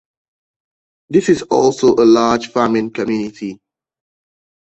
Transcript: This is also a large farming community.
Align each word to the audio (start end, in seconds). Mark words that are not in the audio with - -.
This 1.09 1.29
is 1.29 1.43
also 1.43 1.93
a 1.93 2.01
large 2.05 2.47
farming 2.47 2.89
community. 2.89 3.59